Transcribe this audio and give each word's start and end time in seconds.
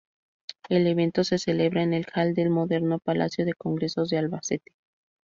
El 0.67 0.87
evento 0.87 1.23
se 1.23 1.37
celebra 1.37 1.83
en 1.83 1.93
el 1.93 2.07
hall 2.15 2.33
del 2.33 2.49
moderno 2.49 2.97
Palacio 2.97 3.45
de 3.45 3.53
Congresos 3.53 4.09
de 4.09 4.17
Albacete. 4.17 4.71